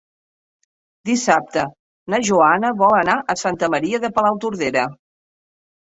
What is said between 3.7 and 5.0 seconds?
Maria de Palautordera.